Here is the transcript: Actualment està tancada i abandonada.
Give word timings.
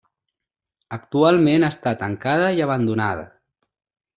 Actualment 0.97 1.67
està 1.67 1.93
tancada 2.01 2.51
i 2.61 2.65
abandonada. 2.69 3.29